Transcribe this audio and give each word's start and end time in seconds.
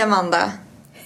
Hej 0.00 0.04
Amanda! 0.06 0.52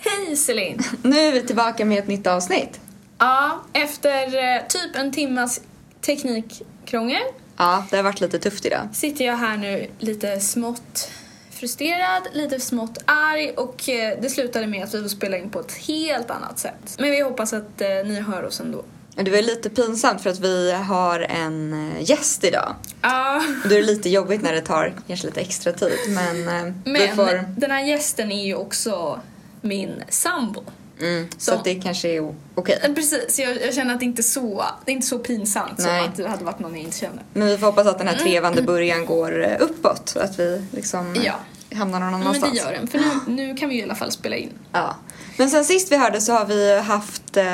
Hej 0.00 0.36
Celine! 0.36 0.78
Nu 1.02 1.20
är 1.20 1.32
vi 1.32 1.42
tillbaka 1.42 1.84
med 1.84 1.98
ett 1.98 2.06
nytt 2.08 2.26
avsnitt. 2.26 2.80
Ja, 3.18 3.60
efter 3.72 4.26
eh, 4.26 4.62
typ 4.68 4.96
en 4.96 5.12
timmas 5.12 5.60
teknikkrångel 6.00 7.22
Ja, 7.56 7.84
det 7.90 7.96
har 7.96 8.02
varit 8.02 8.20
lite 8.20 8.38
tufft 8.38 8.66
idag. 8.66 8.88
sitter 8.92 9.24
jag 9.24 9.36
här 9.36 9.56
nu 9.56 9.90
lite 9.98 10.40
smått 10.40 11.10
frustrerad, 11.50 12.22
lite 12.32 12.60
smått 12.60 12.98
arg 13.04 13.50
och 13.56 13.88
eh, 13.88 14.18
det 14.22 14.30
slutade 14.30 14.66
med 14.66 14.84
att 14.84 14.94
vi 14.94 15.02
får 15.02 15.08
spela 15.08 15.38
in 15.38 15.50
på 15.50 15.60
ett 15.60 15.72
helt 15.72 16.30
annat 16.30 16.58
sätt. 16.58 16.96
Men 16.98 17.10
vi 17.10 17.20
hoppas 17.20 17.52
att 17.52 17.80
eh, 17.80 17.88
ni 17.88 18.20
hör 18.20 18.44
oss 18.44 18.60
ändå. 18.60 18.84
Det 19.16 19.30
var 19.30 19.42
lite 19.42 19.70
pinsamt 19.70 20.22
för 20.22 20.30
att 20.30 20.40
vi 20.40 20.72
har 20.72 21.20
en 21.20 21.72
eh, 21.96 22.02
gäst 22.10 22.44
idag. 22.44 22.74
Ja, 23.02 23.36
Och 23.62 23.68
Då 23.68 23.74
är 23.74 23.80
det 23.80 23.86
lite 23.86 24.08
jobbigt 24.08 24.42
när 24.42 24.52
det 24.52 24.60
tar 24.60 24.94
kanske 25.06 25.26
lite 25.26 25.40
extra 25.40 25.72
tid. 25.72 25.98
Men, 26.08 26.48
eh, 26.48 26.74
vi 26.84 26.90
men 26.92 27.16
får... 27.16 27.60
den 27.60 27.70
här 27.70 27.84
gästen 27.84 28.32
är 28.32 28.44
ju 28.46 28.54
också 28.54 29.20
min 29.60 30.02
sambo. 30.08 30.62
Mm, 31.00 31.28
så 31.38 31.50
Så- 31.52 31.60
det 31.64 31.74
kanske 31.74 32.08
är 32.08 32.34
okej. 32.54 32.78
Eh, 32.82 32.94
Precis, 32.94 33.38
jag, 33.38 33.62
jag 33.62 33.74
känner 33.74 33.94
att 33.94 34.00
det 34.00 34.06
inte 34.06 34.20
är 34.20 34.22
så, 34.22 34.64
det 34.84 34.90
är 34.90 34.94
inte 34.94 35.06
så 35.06 35.18
pinsamt 35.18 35.78
Nej. 35.78 36.00
som 36.02 36.10
att 36.10 36.16
det 36.16 36.28
hade 36.28 36.44
varit 36.44 36.58
någon 36.58 36.74
jag 36.74 36.82
inte 36.84 36.98
känner. 36.98 37.22
Men 37.32 37.48
vi 37.48 37.58
får 37.58 37.66
hoppas 37.66 37.86
att 37.86 37.98
den 37.98 38.08
här 38.08 38.16
trevande 38.16 38.62
början 38.62 39.06
går 39.06 39.44
eh, 39.44 39.56
uppåt. 39.60 40.16
Att 40.20 40.38
vi 40.38 40.64
liksom 40.70 41.16
Ja. 41.24 41.34
hamnar 41.76 42.00
någon 42.00 42.10
Men 42.12 42.20
annanstans. 42.22 42.52
det 42.52 42.58
gör 42.58 42.72
den, 42.72 42.86
för 42.86 42.98
nu, 42.98 43.04
nu 43.26 43.54
kan 43.56 43.68
vi 43.68 43.78
i 43.78 43.82
alla 43.82 43.94
fall 43.94 44.10
spela 44.10 44.36
in. 44.36 44.50
Ja. 44.72 44.96
Men 45.36 45.50
sen 45.50 45.64
sist 45.64 45.92
vi 45.92 45.96
hörde 45.96 46.20
så 46.20 46.32
har 46.32 46.46
vi 46.46 46.80
haft 46.80 47.36
eh, 47.36 47.44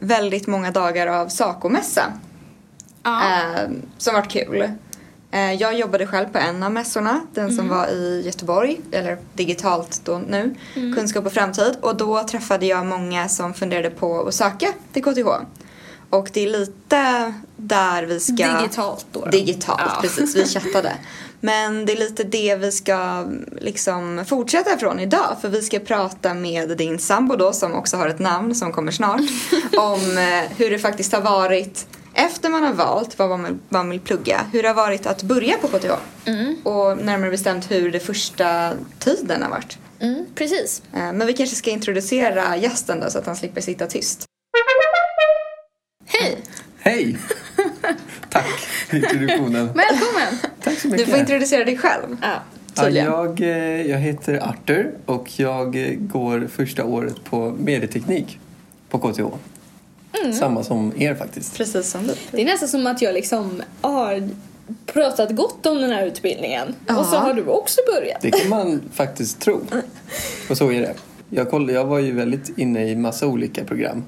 väldigt 0.00 0.46
många 0.46 0.70
dagar 0.70 1.06
av 1.06 1.28
Sacomässa. 1.28 2.12
Ja. 3.02 3.22
Eh, 3.24 3.68
som 3.98 4.14
varit 4.14 4.30
kul. 4.30 4.70
Eh, 5.30 5.52
jag 5.52 5.74
jobbade 5.78 6.06
själv 6.06 6.26
på 6.26 6.38
en 6.38 6.62
av 6.62 6.72
mässorna, 6.72 7.20
den 7.34 7.56
som 7.56 7.68
var 7.68 7.86
i 7.86 8.22
Göteborg, 8.26 8.80
eller 8.92 9.18
digitalt 9.34 10.00
då 10.04 10.18
nu, 10.28 10.54
Kunskap 10.74 11.26
och 11.26 11.32
framtid. 11.32 11.76
Och 11.80 11.96
då 11.96 12.22
träffade 12.22 12.66
jag 12.66 12.86
många 12.86 13.28
som 13.28 13.54
funderade 13.54 13.90
på 13.90 14.28
att 14.28 14.34
söka 14.34 14.72
till 14.92 15.02
KTH. 15.04 15.28
Och 16.10 16.30
det 16.32 16.40
är 16.44 16.50
lite 16.50 17.34
där 17.56 18.02
vi 18.02 18.20
ska... 18.20 18.58
Digitalt 18.60 19.06
då. 19.12 19.24
Digitalt, 19.24 19.80
Ja. 19.84 19.98
precis. 20.00 20.36
Vi 20.36 20.44
chattade. 20.60 20.92
Men 21.40 21.86
det 21.86 21.92
är 21.92 21.96
lite 21.96 22.24
det 22.24 22.56
vi 22.56 22.72
ska 22.72 23.26
liksom 23.60 24.24
fortsätta 24.28 24.74
ifrån 24.74 25.00
idag. 25.00 25.36
För 25.40 25.48
vi 25.48 25.62
ska 25.62 25.78
prata 25.78 26.34
med 26.34 26.76
din 26.76 26.98
sambo 26.98 27.36
då, 27.36 27.52
som 27.52 27.74
också 27.74 27.96
har 27.96 28.08
ett 28.08 28.18
namn 28.18 28.54
som 28.54 28.72
kommer 28.72 28.92
snart. 28.92 29.20
om 29.78 30.18
eh, 30.18 30.50
hur 30.56 30.70
det 30.70 30.78
faktiskt 30.78 31.12
har 31.12 31.20
varit 31.20 31.86
efter 32.14 32.48
man 32.48 32.62
har 32.62 32.72
valt 32.72 33.18
vad 33.18 33.28
man 33.28 33.44
vill, 33.44 33.54
vad 33.68 33.80
man 33.80 33.90
vill 33.90 34.00
plugga. 34.00 34.40
Hur 34.52 34.62
det 34.62 34.68
har 34.68 34.74
varit 34.74 35.06
att 35.06 35.22
börja 35.22 35.58
på 35.58 35.68
KTH. 35.68 35.90
Mm. 36.24 36.56
Och 36.62 36.98
närmare 36.98 37.30
bestämt 37.30 37.70
hur 37.70 37.90
det 37.92 38.00
första 38.00 38.72
tiden 38.98 39.42
har 39.42 39.50
varit. 39.50 39.78
Mm, 40.00 40.26
precis. 40.34 40.82
Eh, 40.92 41.12
Men 41.12 41.26
vi 41.26 41.32
kanske 41.32 41.56
ska 41.56 41.70
introducera 41.70 42.56
gästen 42.56 43.00
då 43.00 43.10
så 43.10 43.18
att 43.18 43.26
han 43.26 43.36
slipper 43.36 43.60
sitta 43.60 43.86
tyst. 43.86 44.24
Hej! 46.06 46.38
Hej! 46.78 47.18
Tack 48.30 48.68
introduktionen. 48.92 49.66
Välkommen! 49.66 50.38
Tack 50.62 50.78
så 50.78 50.88
Du 50.88 50.92
mycket. 50.92 51.08
får 51.10 51.18
introducera 51.18 51.64
dig 51.64 51.76
själv. 51.78 52.16
Ja. 52.22 52.82
tydligen. 52.84 53.06
jag, 53.06 53.40
eh, 53.40 53.86
jag 53.90 53.98
heter 53.98 54.48
Arthur 54.48 54.94
och 55.06 55.40
jag 55.40 55.96
går 56.00 56.48
första 56.52 56.84
året 56.84 57.24
på 57.24 57.54
medieteknik 57.58 58.38
på 58.88 58.98
KTH. 58.98 59.20
Mm. 60.24 60.32
Samma 60.32 60.62
som 60.64 60.92
er 60.96 61.14
faktiskt. 61.14 61.56
Precis 61.56 61.90
som 61.90 62.06
du. 62.06 62.14
Det 62.30 62.42
är 62.42 62.44
nästan 62.44 62.68
som 62.68 62.86
att 62.86 63.02
jag 63.02 63.14
liksom 63.14 63.62
har 63.80 64.28
pratat 64.86 65.30
gott 65.30 65.66
om 65.66 65.80
den 65.80 65.90
här 65.90 66.06
utbildningen. 66.06 66.74
Ja. 66.86 66.98
Och 66.98 67.06
så 67.06 67.16
har 67.16 67.34
du 67.34 67.44
också 67.46 67.80
börjat. 67.94 68.20
Det 68.22 68.30
kan 68.30 68.48
man 68.48 68.82
faktiskt 68.92 69.40
tro. 69.40 69.60
Och 70.50 70.56
så 70.56 70.72
är 70.72 70.80
det. 70.80 70.94
Jag, 71.30 71.50
koll, 71.50 71.70
jag 71.70 71.84
var 71.84 71.98
ju 71.98 72.12
väldigt 72.12 72.58
inne 72.58 72.88
i 72.88 72.96
massa 72.96 73.26
olika 73.26 73.64
program. 73.64 74.04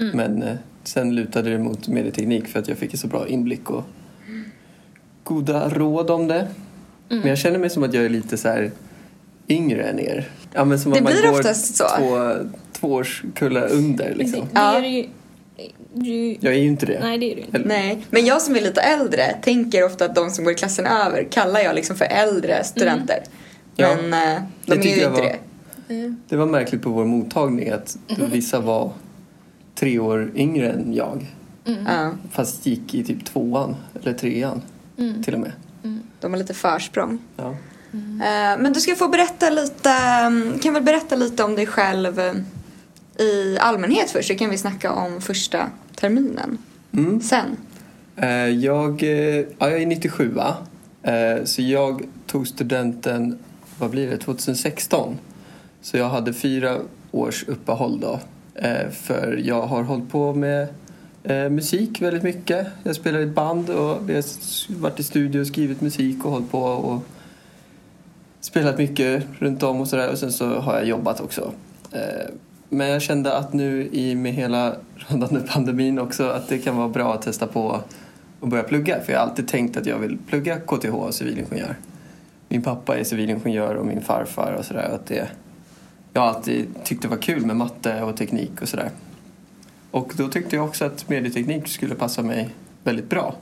Mm. 0.00 0.16
Men 0.16 0.42
eh, 0.42 0.56
sen 0.84 1.14
lutade 1.14 1.50
det 1.50 1.58
mot 1.58 1.88
medieteknik 1.88 2.48
för 2.48 2.58
att 2.58 2.68
jag 2.68 2.78
fick 2.78 2.92
en 2.92 2.98
så 2.98 3.06
bra 3.06 3.28
inblick 3.28 3.70
och 3.70 3.84
goda 5.34 5.68
råd 5.68 6.10
om 6.10 6.26
det. 6.28 6.34
Mm. 7.10 7.20
Men 7.20 7.28
jag 7.28 7.38
känner 7.38 7.58
mig 7.58 7.70
som 7.70 7.82
att 7.82 7.94
jag 7.94 8.04
är 8.04 8.08
lite 8.08 8.36
så 8.36 8.48
här 8.48 8.70
yngre 9.48 9.82
än 9.82 10.00
er. 10.00 10.28
Ja, 10.52 10.64
men 10.64 10.78
som 10.80 10.92
Det 10.92 10.98
att 10.98 11.04
man 11.04 11.12
blir 11.12 11.22
går 11.22 11.30
oftast 11.38 11.76
så. 11.76 11.84
Två, 11.98 12.32
två 12.72 12.88
årskullar 12.92 13.72
under 13.72 14.14
liksom. 14.14 14.40
Det 14.40 14.46
Ja. 14.60 14.74
är. 14.84 15.08
Du, 15.94 16.36
Jag 16.40 16.54
är 16.54 16.58
ju 16.58 16.66
inte 16.66 16.86
det. 16.86 16.98
nej, 17.02 17.18
det 17.18 17.32
är 17.32 17.36
du 17.36 17.42
inte. 17.42 17.56
Eller- 17.56 17.66
Nej, 17.68 18.06
men 18.10 18.26
jag 18.26 18.42
som 18.42 18.56
är 18.56 18.60
lite 18.60 18.80
äldre 18.80 19.34
tänker 19.42 19.84
ofta 19.84 20.04
att 20.04 20.14
de 20.14 20.30
som 20.30 20.44
går 20.44 20.52
i 20.52 20.56
klassen 20.56 20.86
över 20.86 21.24
kallar 21.30 21.60
jag 21.60 21.74
liksom 21.74 21.96
för 21.96 22.04
äldre 22.04 22.64
studenter. 22.64 23.18
Ja. 23.76 23.96
Men 24.02 24.10
Det 24.10 24.42
de 24.66 24.72
är 24.72 24.76
tycker 24.76 24.96
ju 24.96 25.02
jag 25.02 25.10
inte 25.12 25.22
var- 25.22 25.28
det. 25.88 26.14
Det 26.28 26.36
var 26.36 26.46
märkligt 26.46 26.82
på 26.82 26.90
vår 26.90 27.04
mottagning 27.04 27.70
att 27.70 27.96
vissa 28.32 28.60
var 28.60 28.92
tre 29.74 29.98
år 29.98 30.32
yngre 30.34 30.70
än 30.70 30.94
jag. 30.94 31.26
Ja, 31.64 32.10
Fast 32.30 32.66
gick 32.66 32.94
i 32.94 33.04
typ 33.04 33.24
tvåan 33.24 33.76
eller 34.02 34.12
trean 34.12 34.62
Mm. 35.00 35.22
till 35.22 35.34
och 35.34 35.40
med. 35.40 35.52
de 36.20 36.32
har 36.32 36.38
lite 36.38 36.54
försprång. 36.54 37.18
Ja. 37.36 37.50
Eh, 37.92 38.58
men 38.58 38.72
du 38.72 38.80
ska 38.80 38.94
få 38.94 39.08
berätta 39.08 39.50
lite, 39.50 39.90
mm, 39.90 40.58
kan 40.58 40.74
väl 40.74 40.82
berätta 40.82 41.16
lite 41.16 41.44
om 41.44 41.54
dig 41.54 41.66
själv 41.66 42.18
eh, 42.20 42.34
i 43.24 43.58
allmänhet 43.60 44.10
först 44.10 44.28
så 44.28 44.34
kan 44.34 44.50
vi 44.50 44.58
snacka 44.58 44.92
om 44.92 45.20
första 45.20 45.66
terminen 45.94 46.58
Mm. 46.92 47.20
sen. 47.20 47.56
Eh, 48.16 48.28
Jag, 48.48 49.02
ja, 49.02 49.70
jag 49.70 49.82
är 49.82 49.86
97 49.86 50.28
va? 50.28 50.56
Eh, 51.02 51.44
Så 51.44 51.62
jag 51.62 52.02
tog 52.26 52.48
studenten, 52.48 53.38
vad 53.78 53.90
blir 53.90 54.10
det, 54.10 54.16
2016. 54.18 55.18
Så 55.82 55.96
jag 55.96 56.08
hade 56.08 56.32
fyra 56.32 56.78
års 57.10 57.44
uppehåll 57.48 58.00
då. 58.00 58.20
För 58.92 59.40
jag 59.44 59.62
har 59.66 59.82
hållit 59.82 60.10
på 60.10 60.34
med 60.34 60.68
eh, 61.22 61.50
musik 61.50 62.02
väldigt 62.02 62.22
mycket. 62.22 62.66
Jag 62.82 62.96
spelar 62.96 63.18
i 63.18 63.22
ett 63.22 63.34
band 63.34 63.70
och 63.70 64.08
vi 64.08 64.14
har 64.14 64.24
varit 64.80 65.00
i 65.00 65.02
studio 65.02 65.40
och 65.40 65.46
skrivit 65.46 65.80
musik 65.80 66.24
och 66.24 66.30
hållit 66.30 66.50
på 66.50 66.62
och 66.62 67.02
spelat 68.40 68.78
mycket 68.78 69.24
runt 69.38 69.62
om 69.62 69.80
och 69.80 69.88
sådär. 69.88 70.10
Och 70.10 70.18
sen 70.18 70.32
så 70.32 70.58
har 70.60 70.74
jag 70.74 70.86
jobbat 70.86 71.20
också. 71.20 71.52
Eh, 71.92 72.30
Men 72.68 72.88
jag 72.88 73.02
kände 73.02 73.36
att 73.36 73.52
nu 73.52 73.88
i 73.92 74.14
med 74.14 74.32
hela 74.32 74.74
rådande 74.96 75.40
pandemin 75.40 75.98
också 75.98 76.28
att 76.28 76.48
det 76.48 76.58
kan 76.58 76.76
vara 76.76 76.88
bra 76.88 77.14
att 77.14 77.22
testa 77.22 77.46
på 77.46 77.80
att 78.40 78.48
börja 78.48 78.62
plugga. 78.62 79.00
För 79.00 79.12
jag 79.12 79.20
har 79.20 79.26
alltid 79.26 79.48
tänkt 79.48 79.76
att 79.76 79.86
jag 79.86 79.98
vill 79.98 80.18
plugga 80.28 80.60
KTH 80.60 80.94
och 80.94 81.14
civilingenjör. 81.14 81.76
Min 82.48 82.62
pappa 82.62 82.98
är 82.98 83.04
civilingenjör 83.04 83.74
och 83.74 83.86
min 83.86 84.00
farfar 84.00 84.52
och 84.52 84.64
sådär. 84.64 84.98
Jag 86.12 86.22
har 86.22 86.28
alltid 86.28 86.66
tyckt 86.84 87.02
det 87.02 87.08
var 87.08 87.16
kul 87.16 87.46
med 87.46 87.56
matte 87.56 88.02
och 88.02 88.16
teknik 88.16 88.62
och 88.62 88.68
sådär. 88.68 88.90
Och 89.90 90.12
då 90.16 90.28
tyckte 90.28 90.56
jag 90.56 90.64
också 90.64 90.84
att 90.84 91.08
medieteknik 91.08 91.68
skulle 91.68 91.94
passa 91.94 92.22
mig 92.22 92.48
väldigt 92.84 93.08
bra. 93.08 93.34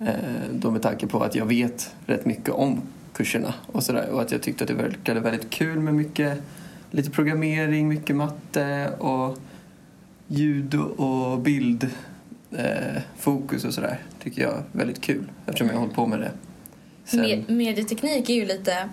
Eh, 0.00 0.14
då 0.52 0.70
med 0.70 0.82
tanke 0.82 1.06
på 1.06 1.20
att 1.20 1.34
jag 1.34 1.46
vet 1.46 1.94
rätt 2.06 2.24
mycket 2.24 2.50
om 2.50 2.82
kurserna 3.12 3.54
och 3.66 3.82
sådär. 3.82 4.08
Och 4.10 4.22
att 4.22 4.32
jag 4.32 4.42
tyckte 4.42 4.64
att 4.64 4.68
det 4.68 4.74
verkade 4.74 5.20
väldigt 5.20 5.50
kul 5.50 5.78
med 5.78 5.94
mycket 5.94 6.42
lite 6.90 7.10
programmering, 7.10 7.88
mycket 7.88 8.16
matte 8.16 8.90
och 8.98 9.38
ljud 10.26 10.74
och 10.74 11.38
bild 11.38 11.90
eh, 12.50 13.02
fokus 13.18 13.64
och 13.64 13.74
sådär. 13.74 13.98
Tycker 14.22 14.42
jag 14.42 14.52
är 14.52 14.62
väldigt 14.72 15.00
kul 15.00 15.24
eftersom 15.46 15.66
jag 15.66 15.74
har 15.74 15.80
hållit 15.80 15.94
på 15.94 16.06
med 16.06 16.20
det. 16.20 16.30
Sen, 17.04 17.20
Med, 17.20 17.50
medieteknik 17.50 18.30
är 18.30 18.34
ju 18.34 18.46
lite... 18.46 18.88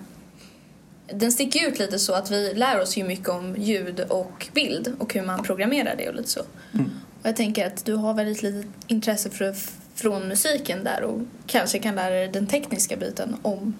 Den 1.15 1.31
sticker 1.31 1.67
ut 1.67 1.79
lite 1.79 1.99
så 1.99 2.13
att 2.13 2.31
vi 2.31 2.53
lär 2.53 2.81
oss 2.81 2.97
ju 2.97 3.03
mycket 3.03 3.29
om 3.29 3.55
ljud 3.57 3.99
och 3.99 4.47
bild 4.53 4.95
och 4.99 5.13
hur 5.13 5.21
man 5.21 5.43
programmerar 5.43 5.95
det 5.95 6.09
och 6.09 6.15
lite 6.15 6.29
så. 6.29 6.41
Mm. 6.73 6.89
Och 7.21 7.27
jag 7.27 7.35
tänker 7.35 7.67
att 7.67 7.85
du 7.85 7.93
har 7.93 8.13
väldigt 8.13 8.43
lite 8.43 8.67
intresse 8.87 9.29
för, 9.29 9.55
från 9.95 10.27
musiken 10.27 10.83
där 10.83 11.03
och 11.03 11.21
kanske 11.47 11.79
kan 11.79 11.95
lära 11.95 12.13
dig 12.15 12.27
den 12.27 12.47
tekniska 12.47 12.97
biten 12.97 13.35
om 13.41 13.73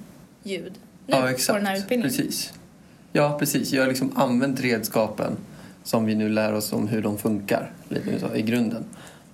ljud 0.44 0.74
nu 1.08 1.16
ja, 1.16 1.30
exakt. 1.30 1.48
på 1.48 1.56
den 1.56 1.66
här 1.66 1.78
utbildningen. 1.78 2.18
Precis. 2.18 2.54
Ja, 3.12 3.38
precis. 3.40 3.74
Jag 3.74 3.82
har 3.82 3.90
liksom 3.90 4.18
använt 4.18 4.60
redskapen 4.60 5.38
som 5.84 6.06
vi 6.06 6.16
nu 6.16 6.30
lär 6.30 6.54
oss 6.54 6.74
om 6.74 6.88
hur 6.88 7.02
de 7.02 7.18
funkar 7.18 7.72
lite 7.90 8.20
så, 8.20 8.36
i 8.36 8.42
grunden. 8.42 8.86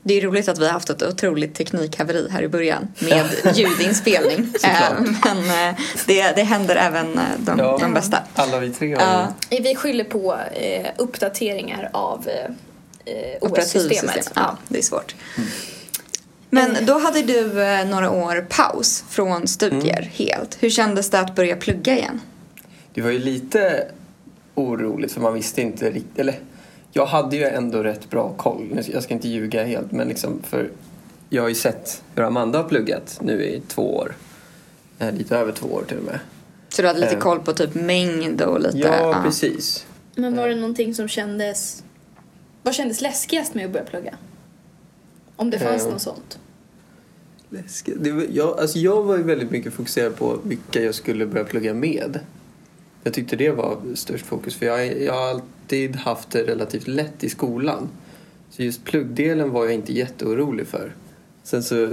Det 0.03 0.13
är 0.13 0.21
roligt 0.21 0.47
att 0.47 0.59
vi 0.59 0.65
har 0.65 0.71
haft 0.71 0.89
ett 0.89 1.01
otroligt 1.03 1.55
teknikhaveri 1.55 2.27
här 2.31 2.41
i 2.43 2.47
början 2.47 2.87
med 2.99 3.25
ljudinspelning. 3.55 4.53
Eh, 4.63 5.01
Men 5.25 5.69
eh, 5.69 5.79
det, 6.07 6.35
det 6.35 6.43
händer 6.43 6.75
även 6.75 7.17
eh, 7.17 7.23
de, 7.39 7.59
Ja. 7.59 7.77
de 7.81 7.93
bästa. 7.93 8.17
Alla 8.35 8.59
vi 8.59 8.69
tre 8.69 8.95
har 8.95 9.27
ju... 9.51 9.61
Vi 9.63 9.75
skyller 9.75 10.03
på 10.03 10.37
uppdateringar 10.97 11.89
av 11.93 12.27
OS-systemet. 13.41 14.31
Ja, 14.35 14.57
det 14.67 14.77
är 14.77 14.81
svårt. 14.83 15.15
Men 16.49 16.85
då 16.85 16.99
hade 16.99 17.21
du 17.21 17.43
några 17.85 18.11
år 18.11 18.45
paus 18.49 19.03
från 19.09 19.47
studier 19.47 20.09
helt. 20.13 20.57
Hur 20.59 20.69
kändes 20.69 21.09
det 21.09 21.19
att 21.19 21.35
börja 21.35 21.55
plugga 21.55 21.97
igen? 21.97 22.21
Det 22.93 23.01
var 23.01 23.09
ju 23.09 23.19
lite 23.19 23.87
oroligt 24.55 25.11
för 25.11 25.21
man 25.21 25.33
visste 25.33 25.61
inte 25.61 25.85
riktigt, 25.85 26.19
eller 26.19 26.39
jag 26.91 27.05
hade 27.05 27.35
ju 27.35 27.43
ändå 27.43 27.83
rätt 27.83 28.09
bra 28.09 28.33
koll. 28.37 28.81
Jag 28.93 29.03
ska 29.03 29.13
inte 29.13 29.27
ljuga 29.29 29.63
helt 29.63 29.91
men 29.91 30.07
liksom 30.07 30.39
för 30.43 30.69
jag 31.29 31.41
har 31.41 31.49
ju 31.49 31.55
sett 31.55 32.03
hur 32.15 32.23
Amanda 32.23 32.61
har 32.61 32.69
pluggat 32.69 33.19
nu 33.21 33.43
i 33.43 33.61
två 33.67 33.95
år. 33.95 34.15
Eh, 34.99 35.11
lite 35.13 35.37
över 35.37 35.51
två 35.51 35.67
år 35.67 35.83
till 35.87 35.97
och 35.97 36.03
med. 36.03 36.19
Så 36.69 36.81
du 36.81 36.87
hade 36.87 36.99
lite 36.99 37.13
Eh. 37.15 37.19
koll 37.19 37.39
på 37.39 37.53
typ 37.53 37.73
mängd 37.75 38.41
och 38.41 38.59
lite... 38.59 38.77
Ja, 38.77 39.21
precis. 39.25 39.85
Men 40.15 40.35
var 40.35 40.47
det 40.49 40.55
någonting 40.55 40.95
som 40.95 41.07
kändes... 41.07 41.83
Vad 42.63 42.73
kändes 42.75 43.01
läskigast 43.01 43.53
med 43.53 43.65
att 43.65 43.71
börja 43.71 43.85
plugga? 43.85 44.13
Om 45.35 45.49
det 45.49 45.59
fanns 45.59 45.85
Eh. 45.85 45.91
något 45.91 46.01
sånt. 46.01 46.39
Läskigt. 47.49 47.95
Det 48.03 48.11
var, 48.11 48.25
jag, 48.31 48.59
alltså 48.59 48.79
jag 48.79 49.03
var 49.03 49.17
ju 49.17 49.23
väldigt 49.23 49.51
mycket 49.51 49.73
fokuserad 49.73 50.15
på 50.15 50.39
vilka 50.43 50.81
jag 50.81 50.95
skulle 50.95 51.25
börja 51.25 51.45
plugga 51.45 51.73
med. 51.73 52.19
Jag 53.03 53.13
tyckte 53.13 53.35
det 53.35 53.51
var 53.51 53.77
störst 53.95 54.25
fokus 54.25 54.55
för 54.55 54.65
jag, 54.65 55.01
jag 55.01 55.13
har 55.13 55.29
alltid 55.29 55.95
haft 55.95 56.31
det 56.31 56.43
relativt 56.43 56.87
lätt 56.87 57.23
i 57.23 57.29
skolan. 57.29 57.89
Så 58.49 58.63
just 58.63 58.83
pluggdelen 58.83 59.51
var 59.51 59.65
jag 59.65 59.73
inte 59.73 59.93
jätteorolig 59.93 60.67
för. 60.67 60.95
Sen 61.43 61.63
så, 61.63 61.89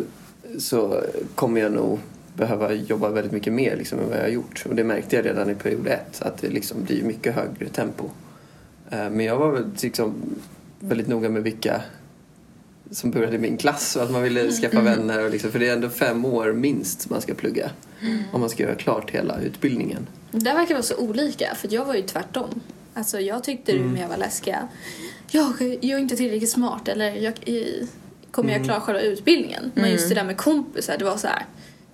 så 0.58 1.02
kommer 1.34 1.60
jag 1.60 1.72
nog 1.72 1.98
behöva 2.34 2.72
jobba 2.72 3.08
väldigt 3.08 3.32
mycket 3.32 3.52
mer 3.52 3.76
liksom, 3.76 3.98
än 3.98 4.08
vad 4.08 4.16
jag 4.16 4.22
har 4.22 4.28
gjort. 4.28 4.64
Och 4.68 4.74
det 4.74 4.84
märkte 4.84 5.16
jag 5.16 5.24
redan 5.24 5.50
i 5.50 5.54
period 5.54 5.86
ett, 5.86 6.22
att 6.22 6.38
det 6.38 6.48
liksom 6.48 6.84
blir 6.84 7.02
mycket 7.02 7.34
högre 7.34 7.68
tempo. 7.68 8.04
Eh, 8.90 9.10
men 9.10 9.20
jag 9.20 9.36
var 9.36 9.50
väl 9.50 9.70
liksom 9.82 10.14
väldigt 10.80 11.08
noga 11.08 11.28
med 11.28 11.42
vilka 11.42 11.82
som 12.90 13.10
började 13.10 13.36
i 13.36 13.38
min 13.38 13.56
klass 13.56 13.96
och 13.96 14.02
att 14.02 14.10
man 14.10 14.22
ville 14.22 14.50
skaffa 14.52 14.80
vänner. 14.80 15.24
Och 15.24 15.30
liksom, 15.30 15.52
för 15.52 15.58
det 15.58 15.68
är 15.68 15.72
ändå 15.72 15.88
fem 15.88 16.24
år 16.24 16.52
minst 16.52 17.10
man 17.10 17.20
ska 17.20 17.34
plugga 17.34 17.70
om 18.32 18.40
man 18.40 18.50
ska 18.50 18.62
göra 18.62 18.74
klart 18.74 19.10
hela 19.10 19.40
utbildningen. 19.40 20.06
Det 20.30 20.52
verkar 20.52 20.74
vara 20.74 20.82
så 20.82 20.96
olika, 20.96 21.54
för 21.54 21.68
jag 21.74 21.84
var 21.84 21.94
ju 21.94 22.02
tvärtom. 22.02 22.60
Alltså 22.94 23.20
jag 23.20 23.44
tyckte 23.44 23.72
Mm. 23.72 23.92
med 23.92 24.08
var 24.08 24.16
läskiga. 24.16 24.68
Jag, 25.30 25.52
jag 25.60 25.84
är 25.84 25.98
inte 25.98 26.16
tillräckligt 26.16 26.50
smart 26.50 26.88
eller 26.88 27.10
jag, 27.14 27.48
i- 27.48 27.88
kommer 28.30 28.50
Mm. 28.50 28.58
jag 28.60 28.66
klara 28.66 28.80
själva 28.80 29.00
utbildningen? 29.00 29.72
Men 29.74 29.90
just 29.90 30.08
det 30.08 30.14
där 30.14 30.24
med 30.24 30.36
kompisar, 30.36 30.98
det 30.98 31.04
var 31.04 31.16
så 31.16 31.26
här. 31.26 31.46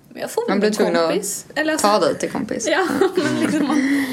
Men 0.09 0.21
jag 0.21 0.31
får 0.31 0.43
Man 0.49 0.59
blev 0.59 0.67
en 0.71 0.75
tvungen 0.75 0.95
att 0.95 1.09
kompis. 1.09 1.45
Eller 1.55 1.71
alltså, 1.73 1.87
Ta 1.87 1.99
dig 1.99 2.17
till 2.17 2.29
kompis. 2.31 2.67
Ja, 2.69 2.87
men 3.15 3.39
liksom 3.41 3.67
man, 3.67 4.05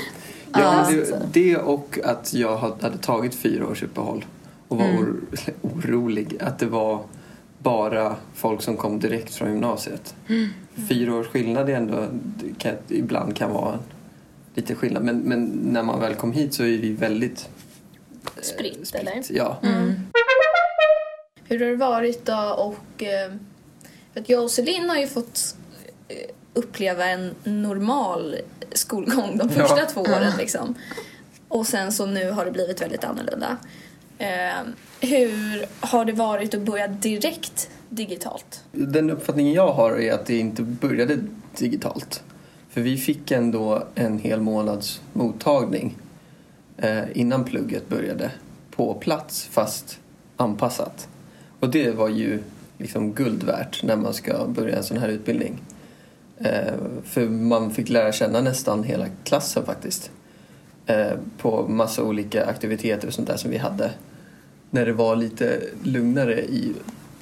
Ja, 0.53 0.61
Ja. 0.61 0.91
det, 0.91 1.33
det 1.33 1.56
och 1.56 1.99
att 2.05 2.35
jag 2.35 2.56
hade 2.56 2.99
tagit 2.99 3.35
fyra 3.35 3.67
års 3.69 3.83
uppehåll 3.83 4.25
och 4.71 4.77
var 4.79 4.87
or, 4.87 5.21
orolig 5.63 6.37
att 6.43 6.59
det 6.59 6.67
var 6.67 7.03
bara 7.59 8.17
folk 8.35 8.63
som 8.63 8.77
kom 8.77 9.01
direkt 9.01 9.35
från 9.35 9.49
gymnasiet. 9.51 10.15
Fyra 10.89 11.15
års 11.15 11.27
skillnad 11.27 11.71
är 11.71 11.75
ändå, 11.75 12.07
kan, 12.59 12.75
ibland 12.89 13.37
kan 13.37 13.51
vara 13.53 13.79
lite 14.55 14.75
skillnad 14.75 15.05
men, 15.05 15.19
men 15.19 15.45
när 15.45 15.83
man 15.83 16.01
väl 16.01 16.15
kom 16.15 16.33
hit 16.33 16.55
så 16.55 16.63
är 16.63 16.79
vi 16.79 16.93
väldigt 16.93 17.49
eh, 18.37 18.43
Spritt, 18.43 18.95
eller? 18.95 19.23
Ja. 19.31 19.59
Hur 21.45 21.61
har 21.61 21.67
det 21.71 21.77
varit 21.77 22.27
då 22.27 22.55
och... 22.59 23.03
eh, 23.03 23.33
För 24.13 24.21
att 24.21 24.29
jag 24.29 24.43
och 24.43 24.51
Celine 24.51 24.89
har 24.91 24.97
ju 24.97 25.07
fått 25.07 25.57
eh, 26.09 26.17
uppleva 26.55 27.05
en 27.07 27.35
normal 27.45 28.37
skolgång 28.73 29.37
de 29.39 29.51
Ja. 29.57 29.67
första 29.67 29.87
två 29.87 30.01
åren 30.01 30.33
liksom. 30.39 30.75
Och 31.49 31.67
sen 31.67 31.93
så 31.93 32.07
nu 32.07 32.31
har 32.31 32.45
det 32.45 32.51
blivit 32.51 32.81
väldigt 32.83 33.05
annorlunda. 33.05 33.57
Eh, 34.21 34.63
hur 35.01 35.67
har 35.81 36.05
det 36.05 36.13
varit 36.13 36.55
att 36.55 36.61
börja 36.61 36.89
direkt 36.89 37.71
digitalt? 37.89 38.65
Den 38.73 39.11
uppfattningen 39.11 39.53
jag 39.53 39.73
har 39.73 40.01
är 40.01 40.13
att 40.13 40.27
det 40.27 40.39
inte 40.39 40.63
började 40.63 41.19
digitalt. 41.59 42.23
För 42.71 42.81
vi 42.81 42.97
fick 42.97 43.31
ändå 43.31 43.85
en 43.95 44.19
hel 44.19 44.41
månads 44.41 45.01
mottagning 45.13 45.97
eh, 46.77 47.03
innan 47.15 47.45
plugget 47.45 47.89
började 47.89 48.31
på 48.71 48.95
plats 48.95 49.47
fast 49.47 49.99
anpassat. 50.37 51.09
Och 51.61 51.71
det 51.71 51.91
var 51.91 52.09
ju 52.09 52.43
liksom 52.79 53.13
guld 53.13 53.43
värt 53.43 53.83
när 53.83 53.97
man 53.97 54.15
ska 54.15 54.47
börja 54.47 54.77
en 54.77 54.85
sån 54.85 54.99
här 54.99 55.09
utbildning. 55.09 55.61
Eh, 56.39 56.75
för 57.05 57.29
man 57.29 57.71
fick 57.71 57.89
lära 57.89 58.13
känna 58.13 58.41
nästan 58.41 58.85
hela 58.85 59.07
klassen 59.25 59.67
faktiskt. 59.67 60.11
Eh, 60.87 61.13
på 61.39 61.69
massa 61.69 62.03
olika 62.03 62.47
aktiviteter 62.47 63.09
och 63.09 63.15
sånt 63.15 63.29
där 63.29 63.37
som 63.37 63.51
vi 63.51 63.59
hade 63.59 63.91
när 64.71 64.87
det 64.87 64.93
var 64.93 65.17
lite 65.17 65.61
lugnare 65.83 66.41
i 66.41 66.73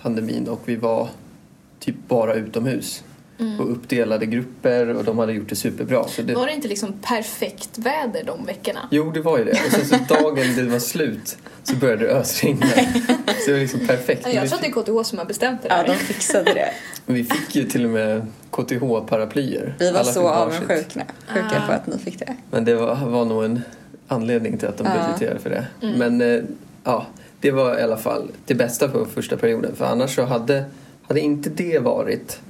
pandemin 0.03 0.49
och 0.49 0.61
vi 0.65 0.77
var 0.77 1.09
typ 1.81 1.95
bara 2.09 2.35
utomhus 2.35 3.05
och 3.61 3.73
uppdelade 3.73 4.27
grupper 4.27 4.95
och 4.95 5.05
de 5.05 5.19
hade 5.19 5.33
gjort 5.33 5.49
det 5.49 5.57
superbra. 5.57 6.09
Så 6.09 6.23
det, 6.23 6.35
Var 6.35 6.47
det 6.47 6.53
inte 6.53 6.69
liksom 6.69 6.93
perfekt 7.03 7.79
väder 7.79 8.25
de 8.25 8.45
veckorna? 8.47 8.89
Jo, 8.91 9.11
det 9.11 9.21
var 9.21 9.39
ju 9.39 9.45
det. 9.45 9.51
Och 9.51 9.73
sen 9.73 9.85
så 9.87 10.15
dagen 10.15 10.57
det 10.57 10.63
var 10.63 10.79
slut 10.79 11.39
så 11.63 11.77
började 11.77 12.07
det 12.07 12.13
ösregna. 12.13 12.67
Så 12.67 13.47
det 13.47 13.53
var 13.53 13.59
liksom 13.61 13.87
perfekt. 13.87 14.27
Jag 14.35 14.49
tror 14.49 14.55
att 14.59 14.85
det 14.85 14.93
är 14.93 15.03
KTH 15.03 15.09
som 15.09 15.19
har 15.19 15.25
bestämt 15.25 15.63
det 15.63 15.69
Ja, 15.69 15.77
där. 15.77 15.87
de 15.87 15.95
fixade 15.95 16.55
det. 16.55 16.71
Men 17.07 17.17
vi 17.17 17.25
fick 17.25 17.57
ju 17.57 17.65
till 17.65 17.85
och 17.85 17.91
med 17.91 18.27
KTH-paraplyer. 18.51 19.75
Vi 19.79 19.91
var 19.93 19.99
Alla 20.01 20.13
så 20.13 20.29
avundsjuka 20.29 20.75
sjuka 21.29 21.63
Ah. 21.63 21.67
på 21.67 21.73
att 21.73 21.87
ni 21.87 21.99
fick 21.99 22.19
det. 22.19 22.37
Men 22.51 22.65
det 22.65 22.75
var, 22.75 22.95
var 23.07 23.25
nog 23.25 23.45
en 23.45 23.61
anledning 24.09 24.59
till 24.59 24.69
att 24.69 24.79
de 24.79 24.87
Ja. 24.87 25.07
budgeterade 25.07 25.41
för 25.41 25.51
det. 25.51 25.67
Men 25.97 26.21
eh, 26.21 26.41
ja, 26.85 27.07
det 27.41 27.51
var 27.51 27.79
i 27.79 27.83
alla 27.83 27.97
fall 27.97 28.31
det 28.47 28.55
bästa 28.55 28.89
på 28.89 29.05
första 29.05 29.37
perioden. 29.37 29.77
För 29.77 29.85
annars 29.85 30.15
så 30.15 30.25
hade, 30.25 30.65
hade 31.03 31.21
inte 31.21 31.51
det 31.51 31.79
varit 31.79 32.41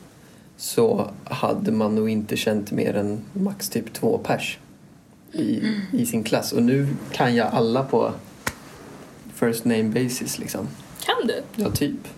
så 0.57 1.11
hade 1.25 1.73
man 1.73 1.95
nog 1.95 2.11
inte 2.11 2.37
känt 2.37 2.71
mer 2.71 2.97
än 2.97 3.21
max 3.33 3.69
typ 3.69 3.93
två 3.93 4.19
pers 4.19 4.59
i, 5.33 5.63
i 5.93 6.07
sin 6.07 6.25
klass. 6.25 6.53
Och 6.53 6.63
nu 6.63 6.89
kan 7.13 7.35
jag 7.35 7.49
alla 7.53 7.83
på 7.83 8.13
first 9.35 9.65
name 9.65 9.85
basis 9.85 10.39
liksom. 10.39 10.69
Kan 11.05 11.27
du? 11.27 11.43
Ja, 11.57 11.71
typ. 11.71 12.09